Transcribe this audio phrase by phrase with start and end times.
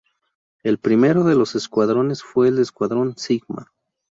[0.63, 3.71] El primero de los escuadrones fue el Escuadrón Sigma.